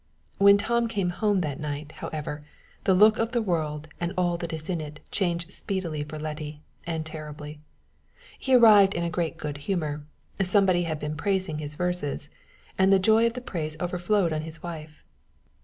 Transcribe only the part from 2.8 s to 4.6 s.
the look of the world and all that